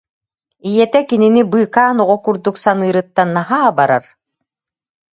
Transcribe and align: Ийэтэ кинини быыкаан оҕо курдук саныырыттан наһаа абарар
Ийэтэ 0.69 0.99
кинини 1.09 1.41
быыкаан 1.51 1.97
оҕо 2.03 2.17
курдук 2.23 2.55
саныырыттан 2.63 3.29
наһаа 3.37 3.65
абарар 3.71 4.05